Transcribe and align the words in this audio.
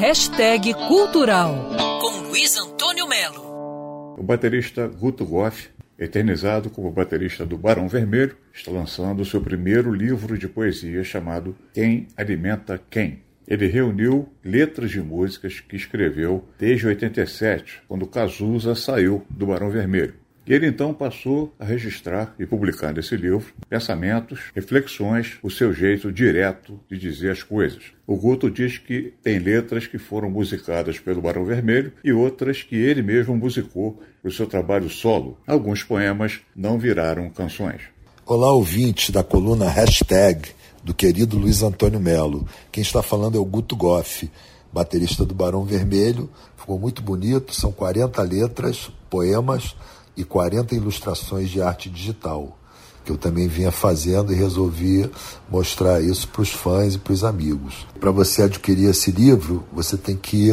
Hashtag 0.00 0.72
Cultural, 0.88 1.76
com 2.00 2.28
Luiz 2.28 2.56
Antônio 2.56 3.06
Melo. 3.06 4.16
O 4.18 4.22
baterista 4.22 4.88
Guto 4.88 5.26
Goff, 5.26 5.68
eternizado 5.98 6.70
como 6.70 6.90
baterista 6.90 7.44
do 7.44 7.58
Barão 7.58 7.86
Vermelho, 7.86 8.34
está 8.50 8.70
lançando 8.70 9.26
seu 9.26 9.42
primeiro 9.42 9.92
livro 9.92 10.38
de 10.38 10.48
poesia 10.48 11.04
chamado 11.04 11.54
Quem 11.74 12.08
Alimenta 12.16 12.80
Quem. 12.88 13.20
Ele 13.46 13.66
reuniu 13.66 14.26
letras 14.42 14.90
de 14.90 15.02
músicas 15.02 15.60
que 15.60 15.76
escreveu 15.76 16.48
desde 16.58 16.86
87, 16.86 17.82
quando 17.86 18.06
Cazuza 18.06 18.74
saiu 18.74 19.26
do 19.28 19.48
Barão 19.48 19.68
Vermelho. 19.68 20.14
Ele 20.46 20.66
então 20.66 20.92
passou 20.92 21.54
a 21.58 21.64
registrar 21.64 22.34
e 22.38 22.46
publicar 22.46 22.92
nesse 22.92 23.16
livro 23.16 23.52
pensamentos, 23.68 24.40
reflexões, 24.54 25.38
o 25.42 25.50
seu 25.50 25.72
jeito 25.72 26.10
direto 26.10 26.80
de 26.90 26.98
dizer 26.98 27.30
as 27.30 27.42
coisas. 27.42 27.84
O 28.06 28.16
Guto 28.16 28.50
diz 28.50 28.78
que 28.78 29.14
tem 29.22 29.38
letras 29.38 29.86
que 29.86 29.98
foram 29.98 30.30
musicadas 30.30 30.98
pelo 30.98 31.20
Barão 31.22 31.44
Vermelho 31.44 31.92
e 32.02 32.12
outras 32.12 32.62
que 32.62 32.74
ele 32.74 33.02
mesmo 33.02 33.36
musicou 33.36 34.02
no 34.24 34.30
seu 34.30 34.46
trabalho 34.46 34.88
solo. 34.88 35.38
Alguns 35.46 35.82
poemas 35.84 36.40
não 36.56 36.78
viraram 36.78 37.30
canções. 37.30 37.82
Olá, 38.26 38.52
ouvintes 38.52 39.10
da 39.10 39.22
coluna 39.22 39.68
Hashtag 39.68 40.50
do 40.82 40.94
querido 40.94 41.38
Luiz 41.38 41.62
Antônio 41.62 42.00
Melo. 42.00 42.46
Quem 42.72 42.82
está 42.82 43.02
falando 43.02 43.36
é 43.36 43.40
o 43.40 43.44
Guto 43.44 43.76
Goff, 43.76 44.30
baterista 44.72 45.24
do 45.24 45.34
Barão 45.34 45.64
Vermelho. 45.64 46.30
Ficou 46.56 46.78
muito 46.78 47.02
bonito, 47.02 47.54
são 47.54 47.70
40 47.72 48.22
letras, 48.22 48.90
poemas 49.08 49.74
e 50.16 50.24
40 50.24 50.74
ilustrações 50.74 51.50
de 51.50 51.62
arte 51.62 51.88
digital, 51.88 52.58
que 53.04 53.12
eu 53.12 53.16
também 53.16 53.46
vinha 53.48 53.70
fazendo 53.70 54.32
e 54.32 54.36
resolvi 54.36 55.08
mostrar 55.48 56.00
isso 56.00 56.26
para 56.28 56.42
os 56.42 56.50
fãs 56.50 56.94
e 56.94 56.98
para 56.98 57.12
os 57.12 57.22
amigos. 57.24 57.86
Para 57.98 58.10
você 58.10 58.42
adquirir 58.42 58.90
esse 58.90 59.10
livro, 59.10 59.64
você 59.72 59.96
tem 59.96 60.16
que 60.16 60.50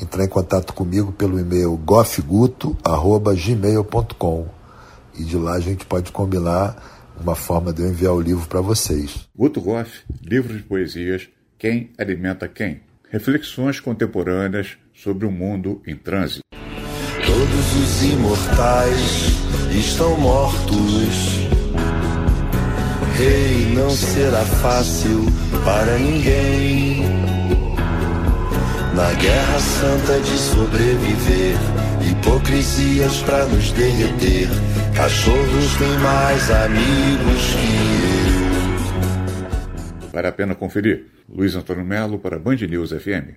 entrar 0.00 0.24
em 0.24 0.28
contato 0.28 0.72
comigo 0.72 1.10
pelo 1.12 1.38
e-mail 1.38 1.76
gofguto@gmail.com 1.76 4.58
e 5.18 5.24
de 5.24 5.36
lá 5.36 5.54
a 5.54 5.60
gente 5.60 5.84
pode 5.84 6.12
combinar 6.12 6.76
uma 7.20 7.34
forma 7.34 7.72
de 7.72 7.82
eu 7.82 7.88
enviar 7.88 8.14
o 8.14 8.20
livro 8.20 8.48
para 8.48 8.60
vocês. 8.60 9.28
Guto 9.36 9.60
Goff, 9.60 10.02
livro 10.22 10.56
de 10.56 10.62
poesias 10.62 11.28
Quem 11.58 11.90
Alimenta 11.98 12.46
Quem? 12.46 12.80
Reflexões 13.10 13.80
contemporâneas 13.80 14.78
sobre 14.94 15.26
o 15.26 15.30
mundo 15.30 15.82
em 15.86 15.96
trânsito. 15.96 16.47
Todos 17.28 17.76
os 17.76 18.02
imortais 18.04 19.36
estão 19.70 20.16
mortos. 20.18 21.46
Rei, 23.18 23.74
não 23.74 23.90
será 23.90 24.40
fácil 24.40 25.26
para 25.62 25.98
ninguém. 25.98 27.02
Na 28.94 29.12
guerra 29.12 29.60
santa 29.60 30.18
de 30.20 30.38
sobreviver, 30.38 31.56
hipocrisias 32.10 33.18
para 33.18 33.44
nos 33.44 33.72
derreter. 33.72 34.48
Cachorros 34.96 35.76
têm 35.78 35.98
mais 35.98 36.50
amigos 36.50 37.54
que 37.60 37.68
eu. 40.02 40.08
Vale 40.12 40.28
a 40.28 40.32
pena 40.32 40.54
conferir. 40.54 41.04
Luiz 41.28 41.54
Antônio 41.54 41.84
Melo 41.84 42.18
para 42.18 42.38
Band 42.38 42.56
News 42.56 42.90
FM. 42.90 43.36